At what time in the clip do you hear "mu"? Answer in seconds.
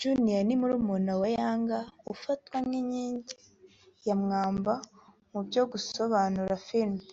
5.30-5.40